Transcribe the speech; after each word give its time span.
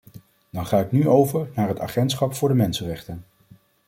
Dan 0.49 0.65
ga 0.65 0.79
ik 0.79 0.91
nu 0.91 1.07
over 1.07 1.49
naar 1.55 1.67
het 1.67 1.79
agentschap 1.79 2.33
voor 2.33 2.49
de 2.49 2.55
mensenrechten. 2.55 3.25